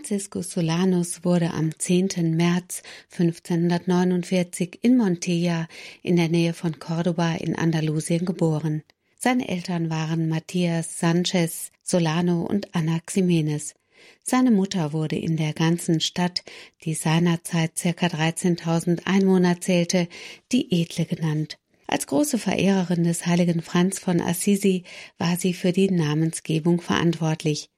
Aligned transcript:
Franciscus 0.00 0.52
Solanus 0.52 1.24
wurde 1.24 1.52
am 1.52 1.78
10. 1.78 2.34
März 2.34 2.82
1549 3.10 4.78
in 4.80 4.96
Montilla 4.96 5.68
in 6.02 6.16
der 6.16 6.30
Nähe 6.30 6.54
von 6.54 6.78
Cordoba 6.78 7.34
in 7.34 7.54
Andalusien 7.54 8.24
geboren. 8.24 8.82
Seine 9.18 9.46
Eltern 9.50 9.90
waren 9.90 10.30
Matthias 10.30 10.98
Sanchez 10.98 11.70
Solano 11.82 12.46
und 12.46 12.74
Ana 12.74 13.00
Ximenes. 13.04 13.74
Seine 14.22 14.50
Mutter 14.50 14.94
wurde 14.94 15.16
in 15.16 15.36
der 15.36 15.52
ganzen 15.52 16.00
Stadt, 16.00 16.44
die 16.84 16.94
seinerzeit 16.94 17.76
circa 17.76 18.06
13.000 18.06 19.04
Einwohner 19.04 19.60
zählte, 19.60 20.08
die 20.50 20.80
Edle 20.80 21.04
genannt. 21.04 21.58
Als 21.86 22.06
große 22.06 22.38
Verehrerin 22.38 23.04
des 23.04 23.26
heiligen 23.26 23.60
Franz 23.60 23.98
von 23.98 24.22
Assisi 24.22 24.84
war 25.18 25.36
sie 25.36 25.52
für 25.52 25.72
die 25.72 25.90
Namensgebung 25.90 26.80
verantwortlich. 26.80 27.68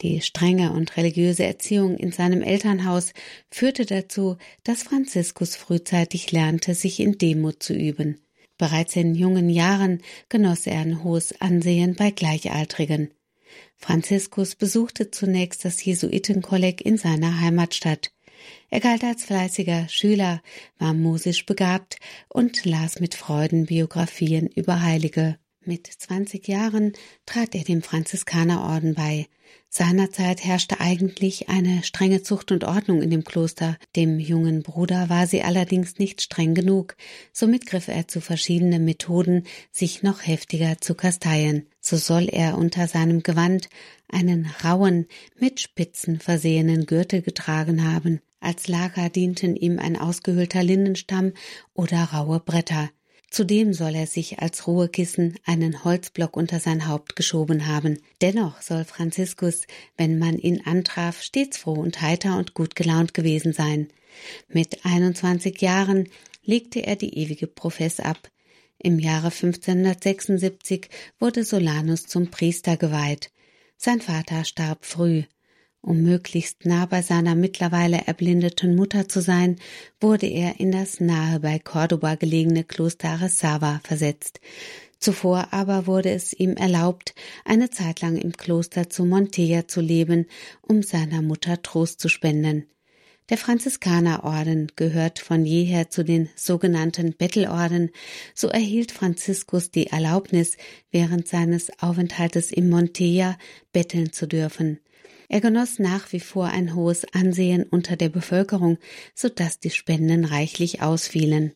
Die 0.00 0.20
strenge 0.20 0.72
und 0.72 0.96
religiöse 0.96 1.44
Erziehung 1.44 1.96
in 1.96 2.12
seinem 2.12 2.42
Elternhaus 2.42 3.12
führte 3.50 3.84
dazu, 3.84 4.36
dass 4.62 4.84
Franziskus 4.84 5.56
frühzeitig 5.56 6.30
lernte, 6.30 6.74
sich 6.74 7.00
in 7.00 7.18
Demut 7.18 7.62
zu 7.62 7.74
üben. 7.74 8.20
Bereits 8.58 8.96
in 8.96 9.14
jungen 9.14 9.50
Jahren 9.50 10.02
genoss 10.28 10.66
er 10.66 10.80
ein 10.80 11.02
hohes 11.02 11.40
Ansehen 11.40 11.94
bei 11.94 12.10
Gleichaltrigen. 12.10 13.10
Franziskus 13.76 14.56
besuchte 14.56 15.10
zunächst 15.10 15.64
das 15.64 15.84
Jesuitenkolleg 15.84 16.84
in 16.84 16.96
seiner 16.96 17.40
Heimatstadt. 17.40 18.12
Er 18.70 18.80
galt 18.80 19.02
als 19.02 19.24
fleißiger 19.24 19.88
Schüler, 19.88 20.42
war 20.78 20.94
musisch 20.94 21.46
begabt 21.46 21.98
und 22.28 22.64
las 22.64 23.00
mit 23.00 23.14
Freuden 23.14 23.66
Biografien 23.66 24.48
über 24.48 24.82
Heilige. 24.82 25.38
Mit 25.68 25.86
20 25.86 26.48
Jahren 26.48 26.94
trat 27.26 27.54
er 27.54 27.62
dem 27.62 27.82
Franziskanerorden 27.82 28.94
bei. 28.94 29.26
Seinerzeit 29.68 30.42
herrschte 30.42 30.80
eigentlich 30.80 31.50
eine 31.50 31.82
strenge 31.82 32.22
Zucht 32.22 32.52
und 32.52 32.64
Ordnung 32.64 33.02
in 33.02 33.10
dem 33.10 33.22
Kloster. 33.22 33.76
Dem 33.94 34.18
jungen 34.18 34.62
Bruder 34.62 35.10
war 35.10 35.26
sie 35.26 35.42
allerdings 35.42 35.98
nicht 35.98 36.22
streng 36.22 36.54
genug. 36.54 36.96
Somit 37.34 37.66
griff 37.66 37.88
er 37.88 38.08
zu 38.08 38.22
verschiedenen 38.22 38.86
Methoden, 38.86 39.44
sich 39.70 40.02
noch 40.02 40.26
heftiger 40.26 40.80
zu 40.80 40.94
kasteien. 40.94 41.66
So 41.82 41.98
soll 41.98 42.30
er 42.30 42.56
unter 42.56 42.88
seinem 42.88 43.22
Gewand 43.22 43.68
einen 44.08 44.50
rauen, 44.64 45.06
mit 45.38 45.60
Spitzen 45.60 46.18
versehenen 46.18 46.86
Gürtel 46.86 47.20
getragen 47.20 47.84
haben. 47.84 48.22
Als 48.40 48.68
Lager 48.68 49.10
dienten 49.10 49.54
ihm 49.54 49.78
ein 49.78 49.98
ausgehöhlter 49.98 50.62
Lindenstamm 50.62 51.34
oder 51.74 52.04
raue 52.04 52.40
Bretter. 52.40 52.88
Zudem 53.30 53.74
soll 53.74 53.94
er 53.94 54.06
sich 54.06 54.38
als 54.38 54.66
Ruhekissen 54.66 55.38
einen 55.44 55.84
Holzblock 55.84 56.36
unter 56.36 56.60
sein 56.60 56.88
Haupt 56.88 57.14
geschoben 57.14 57.66
haben. 57.66 58.00
Dennoch 58.22 58.62
soll 58.62 58.84
Franziskus, 58.84 59.66
wenn 59.96 60.18
man 60.18 60.38
ihn 60.38 60.62
antraf, 60.64 61.22
stets 61.22 61.58
froh 61.58 61.74
und 61.74 62.00
heiter 62.00 62.38
und 62.38 62.54
gut 62.54 62.74
gelaunt 62.74 63.12
gewesen 63.12 63.52
sein. 63.52 63.88
Mit 64.48 64.84
21 64.84 65.60
Jahren 65.60 66.08
legte 66.42 66.80
er 66.80 66.96
die 66.96 67.18
ewige 67.18 67.46
Profess 67.46 68.00
ab. 68.00 68.30
Im 68.78 68.98
Jahre 68.98 69.26
1576 69.26 70.88
wurde 71.18 71.44
Solanus 71.44 72.06
zum 72.06 72.30
Priester 72.30 72.76
geweiht. 72.76 73.30
Sein 73.76 74.00
Vater 74.00 74.44
starb 74.44 74.84
früh. 74.86 75.24
Um 75.88 76.02
möglichst 76.02 76.66
nah 76.66 76.84
bei 76.84 77.00
seiner 77.00 77.34
mittlerweile 77.34 78.02
erblindeten 78.06 78.76
Mutter 78.76 79.08
zu 79.08 79.22
sein, 79.22 79.56
wurde 80.02 80.26
er 80.26 80.60
in 80.60 80.70
das 80.70 81.00
nahe 81.00 81.40
bei 81.40 81.58
Cordoba 81.58 82.16
gelegene 82.16 82.62
Kloster 82.62 83.08
Aresawa 83.08 83.80
versetzt. 83.84 84.42
Zuvor 84.98 85.48
aber 85.50 85.86
wurde 85.86 86.10
es 86.10 86.34
ihm 86.34 86.58
erlaubt, 86.58 87.14
eine 87.46 87.70
Zeit 87.70 88.02
lang 88.02 88.18
im 88.18 88.32
Kloster 88.32 88.90
zu 88.90 89.06
Montilla 89.06 89.66
zu 89.66 89.80
leben, 89.80 90.26
um 90.60 90.82
seiner 90.82 91.22
Mutter 91.22 91.62
Trost 91.62 92.02
zu 92.02 92.10
spenden. 92.10 92.66
Der 93.30 93.38
Franziskanerorden 93.38 94.70
gehört 94.76 95.18
von 95.18 95.46
jeher 95.46 95.88
zu 95.88 96.04
den 96.04 96.28
sogenannten 96.36 97.14
Bettelorden, 97.14 97.92
so 98.34 98.48
erhielt 98.48 98.92
Franziskus 98.92 99.70
die 99.70 99.86
Erlaubnis, 99.86 100.58
während 100.90 101.28
seines 101.28 101.70
Aufenthaltes 101.80 102.52
im 102.52 102.68
Montilla 102.68 103.38
betteln 103.72 104.12
zu 104.12 104.28
dürfen. 104.28 104.80
Er 105.28 105.40
genoss 105.42 105.78
nach 105.78 106.12
wie 106.12 106.20
vor 106.20 106.46
ein 106.46 106.74
hohes 106.74 107.04
Ansehen 107.12 107.64
unter 107.64 107.96
der 107.96 108.08
Bevölkerung, 108.08 108.78
so 109.14 109.28
dass 109.28 109.60
die 109.60 109.70
Spenden 109.70 110.24
reichlich 110.24 110.80
ausfielen. 110.80 111.52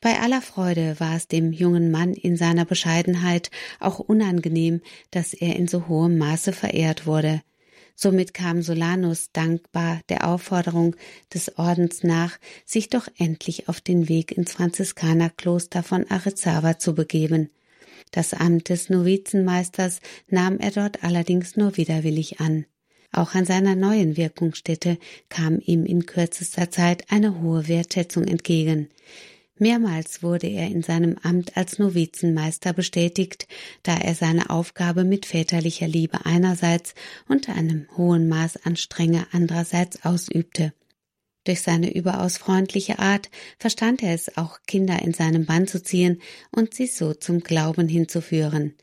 Bei 0.00 0.18
aller 0.18 0.42
Freude 0.42 0.98
war 0.98 1.14
es 1.14 1.28
dem 1.28 1.52
jungen 1.52 1.90
Mann 1.90 2.14
in 2.14 2.36
seiner 2.36 2.64
Bescheidenheit 2.64 3.50
auch 3.78 3.98
unangenehm, 3.98 4.80
dass 5.10 5.34
er 5.34 5.56
in 5.56 5.68
so 5.68 5.88
hohem 5.88 6.18
Maße 6.18 6.52
verehrt 6.52 7.06
wurde. 7.06 7.42
Somit 7.94 8.32
kam 8.32 8.62
Solanus 8.62 9.30
dankbar 9.32 10.00
der 10.08 10.26
Aufforderung 10.26 10.96
des 11.34 11.58
Ordens 11.58 12.02
nach, 12.02 12.38
sich 12.64 12.88
doch 12.88 13.08
endlich 13.18 13.68
auf 13.68 13.82
den 13.82 14.08
Weg 14.08 14.32
ins 14.32 14.52
Franziskanerkloster 14.52 15.82
von 15.82 16.10
Arezawa 16.10 16.78
zu 16.78 16.94
begeben. 16.94 17.50
Das 18.10 18.32
Amt 18.32 18.70
des 18.70 18.88
Novizenmeisters 18.88 20.00
nahm 20.28 20.58
er 20.58 20.70
dort 20.70 21.04
allerdings 21.04 21.56
nur 21.56 21.76
widerwillig 21.76 22.40
an. 22.40 22.64
Auch 23.12 23.34
an 23.34 23.44
seiner 23.44 23.74
neuen 23.74 24.16
Wirkungsstätte 24.16 24.98
kam 25.28 25.58
ihm 25.58 25.84
in 25.84 26.06
kürzester 26.06 26.70
Zeit 26.70 27.10
eine 27.10 27.40
hohe 27.40 27.66
Wertschätzung 27.66 28.24
entgegen. 28.24 28.88
Mehrmals 29.60 30.22
wurde 30.22 30.46
er 30.46 30.68
in 30.68 30.82
seinem 30.82 31.18
Amt 31.22 31.56
als 31.56 31.78
Novizenmeister 31.78 32.72
bestätigt, 32.72 33.46
da 33.82 33.94
er 33.98 34.14
seine 34.14 34.48
Aufgabe 34.48 35.04
mit 35.04 35.26
väterlicher 35.26 35.86
Liebe 35.86 36.24
einerseits 36.24 36.94
und 37.28 37.50
einem 37.50 37.86
hohen 37.96 38.28
Maß 38.28 38.64
an 38.64 38.76
Strenge 38.76 39.26
andererseits 39.32 40.02
ausübte. 40.04 40.72
Durch 41.44 41.60
seine 41.60 41.94
überaus 41.94 42.38
freundliche 42.38 42.98
Art 42.98 43.30
verstand 43.58 44.02
er 44.02 44.14
es 44.14 44.36
auch, 44.38 44.60
Kinder 44.66 45.02
in 45.02 45.12
seinem 45.12 45.44
Bann 45.44 45.66
zu 45.66 45.82
ziehen 45.82 46.22
und 46.52 46.72
sie 46.72 46.86
so 46.86 47.12
zum 47.12 47.40
Glauben 47.40 47.88
hinzuführen. 47.88 48.74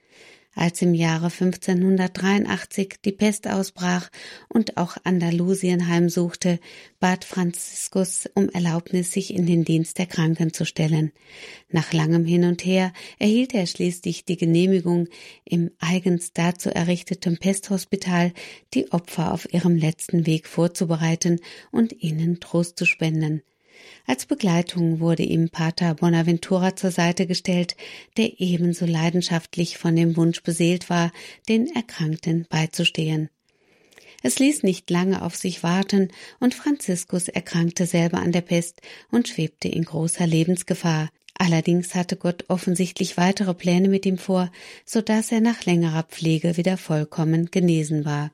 Als 0.59 0.81
im 0.81 0.95
Jahre 0.95 1.25
1583 1.25 2.95
die 3.05 3.11
Pest 3.11 3.47
ausbrach 3.47 4.09
und 4.49 4.77
auch 4.77 4.97
Andalusien 5.03 5.87
heimsuchte, 5.87 6.59
bat 6.99 7.25
Franziskus 7.25 8.27
um 8.33 8.49
Erlaubnis, 8.49 9.11
sich 9.11 9.35
in 9.35 9.45
den 9.45 9.65
Dienst 9.65 9.99
der 9.99 10.07
Kranken 10.07 10.53
zu 10.53 10.65
stellen. 10.65 11.11
Nach 11.69 11.93
langem 11.93 12.25
Hin 12.25 12.43
und 12.43 12.65
Her 12.65 12.91
erhielt 13.19 13.53
er 13.53 13.67
schließlich 13.67 14.25
die 14.25 14.35
Genehmigung, 14.35 15.07
im 15.45 15.69
eigens 15.77 16.33
dazu 16.33 16.71
errichteten 16.71 17.37
Pesthospital 17.37 18.33
die 18.73 18.91
Opfer 18.91 19.33
auf 19.33 19.53
ihrem 19.53 19.77
letzten 19.77 20.25
Weg 20.25 20.47
vorzubereiten 20.47 21.39
und 21.69 22.01
ihnen 22.01 22.39
Trost 22.39 22.79
zu 22.79 22.87
spenden. 22.87 23.43
Als 24.05 24.25
Begleitung 24.25 24.99
wurde 24.99 25.23
ihm 25.23 25.49
Pater 25.49 25.95
Bonaventura 25.95 26.75
zur 26.75 26.91
Seite 26.91 27.27
gestellt, 27.27 27.75
der 28.15 28.39
ebenso 28.39 28.85
leidenschaftlich 28.85 29.77
von 29.77 29.95
dem 29.95 30.15
Wunsch 30.15 30.43
beseelt 30.43 30.89
war, 30.89 31.11
den 31.49 31.67
Erkrankten 31.67 32.45
beizustehen. 32.49 33.29
Es 34.23 34.39
ließ 34.39 34.63
nicht 34.63 34.89
lange 34.89 35.21
auf 35.21 35.35
sich 35.35 35.63
warten, 35.63 36.09
und 36.39 36.55
Franziskus 36.55 37.27
erkrankte 37.27 37.85
selber 37.85 38.19
an 38.19 38.31
der 38.31 38.41
Pest 38.41 38.81
und 39.11 39.27
schwebte 39.27 39.67
in 39.67 39.83
großer 39.83 40.25
Lebensgefahr. 40.25 41.09
Allerdings 41.37 41.93
hatte 41.93 42.15
Gott 42.17 42.45
offensichtlich 42.47 43.17
weitere 43.17 43.53
Pläne 43.53 43.89
mit 43.89 44.05
ihm 44.05 44.17
vor, 44.17 44.51
so 44.85 45.01
dass 45.01 45.31
er 45.31 45.41
nach 45.41 45.65
längerer 45.65 46.03
Pflege 46.03 46.57
wieder 46.57 46.77
vollkommen 46.77 47.51
genesen 47.51 48.05
war. 48.05 48.31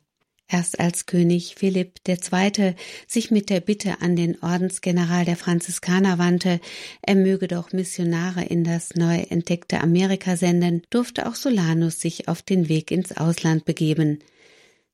Erst 0.53 0.79
als 0.79 1.07
König 1.07 1.55
Philipp 1.57 2.01
II. 2.07 2.75
sich 3.07 3.31
mit 3.31 3.49
der 3.49 3.59
Bitte 3.59 4.01
an 4.01 4.15
den 4.15 4.39
Ordensgeneral 4.43 5.25
der 5.25 5.35
Franziskaner 5.35 6.19
wandte, 6.19 6.59
er 7.01 7.15
möge 7.15 7.47
doch 7.47 7.73
Missionare 7.73 8.43
in 8.43 8.63
das 8.63 8.93
neu 8.93 9.15
entdeckte 9.31 9.81
Amerika 9.81 10.37
senden, 10.37 10.83
durfte 10.91 11.27
auch 11.27 11.33
Solanus 11.33 11.99
sich 11.99 12.27
auf 12.27 12.43
den 12.43 12.69
Weg 12.69 12.91
ins 12.91 13.17
Ausland 13.17 13.65
begeben. 13.65 14.19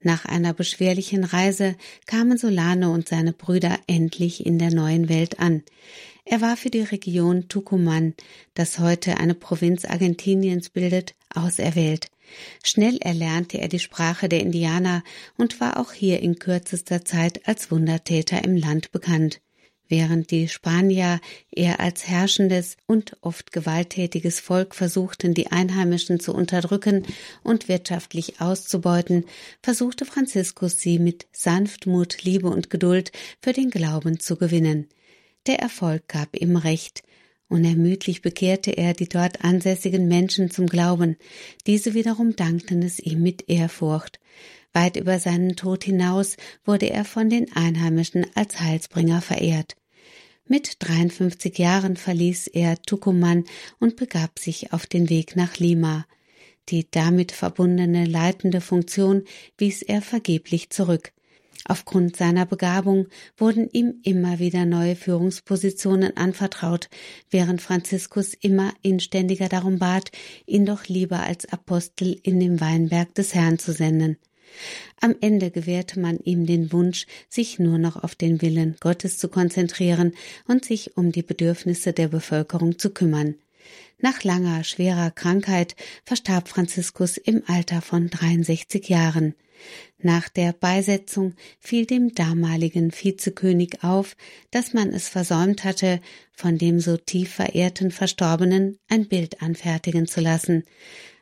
Nach 0.02 0.24
einer 0.24 0.54
beschwerlichen 0.54 1.26
Reise 1.26 1.76
kamen 2.06 2.38
Solano 2.38 2.94
und 2.94 3.10
seine 3.10 3.34
Brüder 3.34 3.78
endlich 3.86 4.46
in 4.46 4.60
der 4.60 4.74
neuen 4.74 5.10
Welt 5.10 5.42
an. 5.42 5.64
Er 6.24 6.40
war 6.40 6.56
für 6.56 6.70
die 6.70 6.84
Region 6.84 7.50
Tucumán, 7.50 8.14
das 8.54 8.80
heute 8.80 9.18
eine 9.18 9.36
Provinz 9.36 9.84
Argentiniens 9.84 10.70
bildet, 10.70 11.16
auserwählt. 11.36 12.09
Schnell 12.64 12.98
erlernte 12.98 13.60
er 13.60 13.68
die 13.68 13.80
Sprache 13.80 14.30
der 14.30 14.42
Indianer 14.42 15.04
und 15.38 15.60
war 15.60 15.80
auch 15.80 15.92
hier 15.92 16.22
in 16.22 16.40
kürzester 16.40 17.06
Zeit 17.06 17.48
als 17.48 17.72
Wundertäter 17.72 18.44
im 18.44 18.56
Land 18.56 18.92
bekannt. 18.92 19.42
Während 19.90 20.30
die 20.30 20.48
Spanier 20.48 21.20
eher 21.50 21.80
als 21.80 22.08
herrschendes 22.08 22.78
und 22.86 23.18
oft 23.22 23.52
gewalttätiges 23.52 24.40
Volk 24.40 24.76
versuchten, 24.76 25.34
die 25.34 25.52
Einheimischen 25.52 26.20
zu 26.20 26.32
unterdrücken 26.32 27.08
und 27.44 27.68
wirtschaftlich 27.68 28.40
auszubeuten, 28.40 29.26
versuchte 29.64 30.06
Franziskus 30.06 30.80
sie 30.80 31.00
mit 31.00 31.26
Sanftmut, 31.32 32.22
Liebe 32.22 32.50
und 32.50 32.70
Geduld 32.70 33.12
für 33.42 33.52
den 33.52 33.72
Glauben 33.72 34.20
zu 34.20 34.36
gewinnen. 34.36 34.88
Der 35.48 35.58
Erfolg 35.58 36.08
gab 36.08 36.36
ihm 36.40 36.56
Recht, 36.56 37.02
Unermüdlich 37.50 38.22
bekehrte 38.22 38.72
er 38.72 38.94
die 38.94 39.10
dort 39.10 39.44
ansässigen 39.44 40.08
Menschen 40.08 40.52
zum 40.52 40.68
Glauben. 40.68 41.18
Diese 41.66 41.96
wiederum 41.96 42.36
dankten 42.36 42.84
es 42.84 43.00
ihm 43.00 43.22
mit 43.24 43.50
Ehrfurcht. 43.50 44.20
Weit 44.72 44.98
über 44.98 45.18
seinen 45.18 45.56
Tod 45.56 45.84
hinaus 45.84 46.38
wurde 46.64 46.92
er 46.92 47.06
von 47.06 47.28
den 47.28 47.52
Einheimischen 47.54 48.28
als 48.36 48.62
Heilsbringer 48.62 49.22
verehrt. 49.22 49.76
Mit 50.46 50.78
53 50.80 51.58
Jahren 51.58 51.98
verließ 51.98 52.48
er 52.48 52.76
Tucumán 52.84 53.46
und 53.80 53.96
begab 53.96 54.38
sich 54.38 54.72
auf 54.72 54.86
den 54.86 55.10
Weg 55.10 55.36
nach 55.36 55.58
Lima. 55.58 56.06
Die 56.70 56.88
damit 56.90 57.32
verbundene 57.32 58.06
leitende 58.06 58.62
Funktion 58.62 59.24
wies 59.58 59.82
er 59.82 60.04
vergeblich 60.04 60.70
zurück. 60.70 61.14
Aufgrund 61.66 62.16
seiner 62.16 62.46
Begabung 62.46 63.08
wurden 63.38 63.70
ihm 63.72 64.00
immer 64.04 64.40
wieder 64.40 64.66
neue 64.66 64.96
Führungspositionen 64.96 66.16
anvertraut, 66.16 66.90
während 67.30 67.62
Franziskus 67.62 68.34
immer 68.34 68.74
inständiger 68.82 69.50
darum 69.50 69.80
bat, 69.80 70.12
ihn 70.46 70.66
doch 70.66 70.86
lieber 70.88 71.20
als 71.20 71.46
Apostel 71.52 72.20
in 72.24 72.40
den 72.40 72.60
Weinberg 72.62 73.14
des 73.16 73.36
Herrn 73.36 73.60
zu 73.60 73.74
senden. 73.74 74.18
Am 75.00 75.16
Ende 75.22 75.52
gewährte 75.52 76.00
man 76.00 76.20
ihm 76.20 76.46
den 76.46 76.72
Wunsch, 76.72 77.06
sich 77.30 77.60
nur 77.60 77.78
noch 77.78 78.04
auf 78.04 78.16
den 78.16 78.42
Willen 78.42 78.76
Gottes 78.80 79.18
zu 79.18 79.30
konzentrieren 79.30 80.14
und 80.48 80.66
sich 80.66 80.98
um 80.98 81.12
die 81.12 81.22
Bedürfnisse 81.22 81.94
der 81.94 82.08
Bevölkerung 82.08 82.80
zu 82.80 82.90
kümmern. 82.90 83.36
Nach 84.00 84.24
langer, 84.24 84.64
schwerer 84.64 85.12
Krankheit 85.12 85.76
verstarb 86.06 86.48
Franziskus 86.48 87.18
im 87.18 87.44
Alter 87.48 87.82
von 87.82 88.10
63 88.10 88.88
Jahren. 88.88 89.36
Nach 89.98 90.30
der 90.30 90.54
Beisetzung 90.54 91.34
fiel 91.60 91.86
dem 91.86 92.16
damaligen 92.16 92.92
Vizekönig 92.92 93.84
auf, 93.84 94.16
dass 94.52 94.74
man 94.74 94.90
es 94.90 95.10
versäumt 95.10 95.64
hatte, 95.64 96.00
von 96.32 96.58
dem 96.58 96.80
so 96.80 96.98
tief 96.98 97.34
verehrten 97.34 97.92
Verstorbenen 97.92 98.78
ein 98.88 99.08
Bild 99.08 99.42
anfertigen 99.42 100.08
zu 100.08 100.22
lassen. 100.22 100.64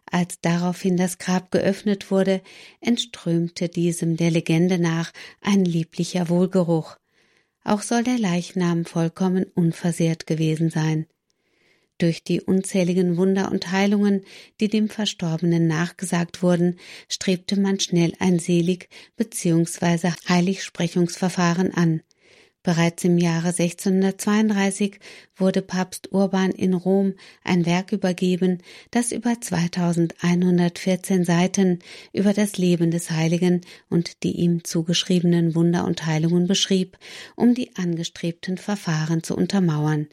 Als 0.10 0.40
daraufhin 0.40 0.96
das 0.96 1.18
Grab 1.18 1.52
geöffnet 1.52 2.12
wurde, 2.12 2.42
entströmte 2.80 3.68
diesem 3.68 4.16
der 4.16 4.32
Legende 4.32 4.80
nach 4.80 5.12
ein 5.42 5.66
lieblicher 5.66 6.30
Wohlgeruch. 6.30 6.98
Auch 7.64 7.82
soll 7.82 8.04
der 8.04 8.18
Leichnam 8.18 8.86
vollkommen 8.86 9.46
unversehrt 9.54 10.26
gewesen 10.26 10.70
sein. 10.70 11.08
Durch 12.00 12.24
die 12.24 12.42
unzähligen 12.42 13.18
Wunder 13.18 13.52
und 13.52 13.72
Heilungen, 13.72 14.24
die 14.60 14.68
dem 14.68 14.88
Verstorbenen 14.88 15.66
nachgesagt 15.66 16.44
wurden, 16.44 16.78
strebte 17.10 17.60
man 17.60 17.80
schnell 17.80 18.14
ein 18.20 18.38
Selig- 18.38 18.90
bzw. 19.16 20.12
Heiligsprechungsverfahren 20.30 21.74
an. 21.74 22.02
Bereits 22.62 23.04
im 23.06 23.18
Jahre 23.18 23.48
1632 23.48 25.00
wurde 25.38 25.62
Papst 25.62 26.12
Urban 26.12 26.52
in 26.52 26.74
Rom 26.74 27.14
ein 27.44 27.66
Werk 27.66 27.94
übergeben, 27.94 28.62
das 28.92 29.14
über 29.14 29.40
2114 29.40 31.24
Seiten 31.24 31.80
über 32.12 32.34
das 32.34 32.58
Leben 32.58 32.92
des 32.92 33.10
Heiligen 33.10 33.62
und 33.90 34.22
die 34.24 34.34
ihm 34.34 34.66
zugeschriebenen 34.66 35.56
Wunder 35.56 35.86
und 35.86 36.06
Heilungen 36.06 36.46
beschrieb, 36.46 36.98
um 37.38 37.56
die 37.56 37.74
angestrebten 37.78 38.58
Verfahren 38.58 39.24
zu 39.24 39.36
untermauern. 39.38 40.10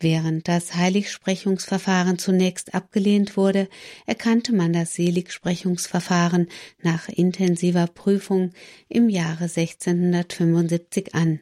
Während 0.00 0.48
das 0.48 0.74
Heiligsprechungsverfahren 0.74 2.18
zunächst 2.18 2.74
abgelehnt 2.74 3.36
wurde, 3.36 3.68
erkannte 4.06 4.52
man 4.52 4.72
das 4.72 4.94
Seligsprechungsverfahren 4.94 6.48
nach 6.82 7.08
intensiver 7.08 7.86
Prüfung 7.86 8.50
im 8.88 9.08
Jahre 9.08 9.44
1675 9.44 11.14
an. 11.14 11.40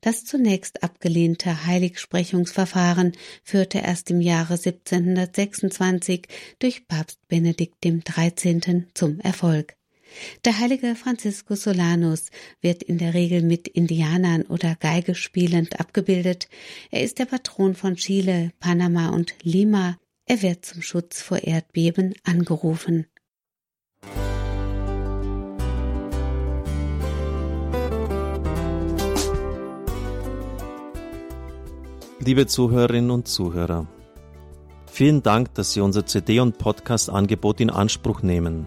Das 0.00 0.24
zunächst 0.24 0.84
abgelehnte 0.84 1.66
Heiligsprechungsverfahren 1.66 3.16
führte 3.42 3.78
erst 3.78 4.10
im 4.10 4.20
Jahre 4.20 4.54
1726 4.54 6.28
durch 6.60 6.86
Papst 6.86 7.18
Benedikt 7.26 7.82
XIII. 7.82 8.84
zum 8.94 9.18
Erfolg. 9.20 9.77
Der 10.44 10.58
heilige 10.58 10.94
Franziskus 10.94 11.62
Solanus 11.62 12.30
wird 12.60 12.82
in 12.82 12.98
der 12.98 13.14
Regel 13.14 13.42
mit 13.42 13.68
Indianern 13.68 14.42
oder 14.42 14.76
Geige 14.76 15.14
spielend 15.14 15.80
abgebildet. 15.80 16.48
Er 16.90 17.02
ist 17.02 17.18
der 17.18 17.26
Patron 17.26 17.74
von 17.74 17.96
Chile, 17.96 18.52
Panama 18.60 19.10
und 19.10 19.34
Lima. 19.42 19.98
Er 20.26 20.42
wird 20.42 20.64
zum 20.64 20.82
Schutz 20.82 21.22
vor 21.22 21.38
Erdbeben 21.38 22.14
angerufen. 22.24 23.06
Liebe 32.20 32.46
Zuhörerinnen 32.46 33.10
und 33.10 33.26
Zuhörer, 33.26 33.86
vielen 34.90 35.22
Dank, 35.22 35.54
dass 35.54 35.72
Sie 35.72 35.80
unser 35.80 36.04
CD- 36.04 36.40
und 36.40 36.58
Podcast-Angebot 36.58 37.60
in 37.60 37.70
Anspruch 37.70 38.20
nehmen. 38.20 38.66